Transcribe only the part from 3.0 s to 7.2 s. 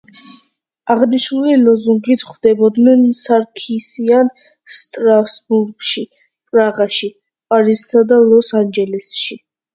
სარქისიანს სტრასბურგში, პრაღაში,